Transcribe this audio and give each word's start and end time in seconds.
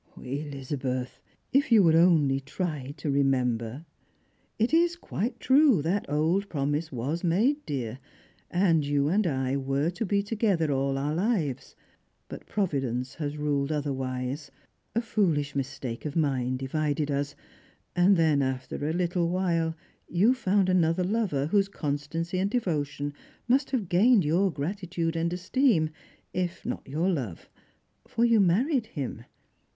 "Ehzabeth, 0.17 1.19
if 1.53 1.71
you 1.71 1.83
would 1.83 1.93
only 1.95 2.39
try 2.39 2.91
to 2.97 3.11
remember. 3.11 3.85
It 4.57 4.73
is 4.73 4.95
quite 4.95 5.39
true 5.39 5.83
that 5.83 6.07
old 6.09 6.49
promise 6.49 6.91
was 6.91 7.23
made, 7.23 7.63
dear, 7.67 7.99
and 8.49 8.83
you 8.83 9.09
and 9.09 9.27
I 9.27 9.57
were 9.57 9.91
to 9.91 10.03
be 10.03 10.23
together 10.23 10.71
all 10.71 10.97
our 10.97 11.13
lives. 11.13 11.75
But 12.29 12.47
Providence 12.47 13.13
has 13.13 13.37
ruled 13.37 13.71
otherwise. 13.71 14.49
A 14.95 15.01
foolish 15.01 15.55
mistake 15.55 16.03
of 16.07 16.15
mine 16.15 16.57
divided 16.57 17.11
us, 17.11 17.35
and 17.95 18.17
then, 18.17 18.41
after 18.41 18.83
a 18.89 18.93
little 18.93 19.29
while, 19.29 19.75
vou 20.09 20.33
found 20.33 20.67
another 20.67 21.03
lover 21.03 21.45
whose 21.45 21.69
constancy 21.69 22.39
and 22.39 22.49
devotion 22.49 23.13
must 23.47 23.71
nave 23.71 23.87
gained 23.87 24.25
your 24.25 24.51
gratitude 24.51 25.15
and 25.15 25.31
esteem, 25.31 25.91
if 26.33 26.65
not 26.65 26.81
your 26.87 27.07
love, 27.11 27.51
for 28.07 28.25
yon 28.25 28.47
married 28.47 28.87
him. 28.87 29.25